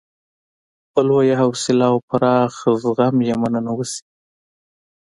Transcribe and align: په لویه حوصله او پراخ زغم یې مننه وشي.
په 0.91 0.99
لویه 1.07 1.35
حوصله 1.41 1.85
او 1.91 1.97
پراخ 2.09 2.53
زغم 2.81 3.15
یې 3.27 3.33
مننه 3.41 3.71
وشي. 3.77 4.03